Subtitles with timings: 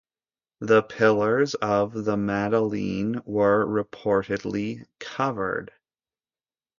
[0.61, 5.71] The pillars of the Madeleine were, reportedly, "covered".